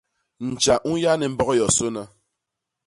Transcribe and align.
Ntja 0.49 0.75
u 0.89 0.91
nya 0.99 1.13
ni 1.19 1.27
mbok 1.33 1.49
yosôna. 1.59 2.03